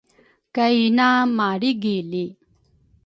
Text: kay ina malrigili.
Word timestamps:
kay 0.55 0.75
ina 0.87 1.09
malrigili. 1.37 2.25